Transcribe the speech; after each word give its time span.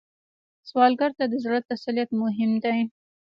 سوالګر 0.69 1.11
ته 1.17 1.25
د 1.31 1.33
زړه 1.43 1.59
تسلیت 1.69 2.09
مهم 2.21 2.51
دی 2.63 2.79